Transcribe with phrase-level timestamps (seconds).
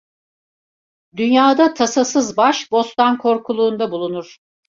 [1.15, 4.37] Dünyada tasasız baş bostan korkuluğunda bulunur.